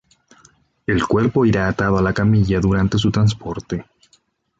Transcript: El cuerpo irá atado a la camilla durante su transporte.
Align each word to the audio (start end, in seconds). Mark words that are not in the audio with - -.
El 0.87 1.05
cuerpo 1.05 1.45
irá 1.45 1.67
atado 1.67 1.99
a 1.99 2.01
la 2.01 2.11
camilla 2.11 2.59
durante 2.59 2.97
su 2.97 3.11
transporte. 3.11 3.85